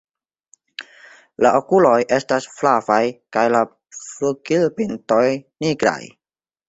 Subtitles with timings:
[1.45, 2.99] La okuloj estas flavaj
[3.37, 3.61] kaj la
[3.99, 5.23] flugilpintoj
[5.67, 5.99] nigraj.